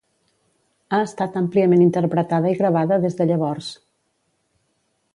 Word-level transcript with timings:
Ha 0.97 1.01
estat 1.07 1.37
àmpliament 1.41 1.85
interpretada 1.87 2.55
i 2.55 2.59
gravada 2.63 3.01
des 3.07 3.21
de 3.21 3.31
llavors. 3.33 3.73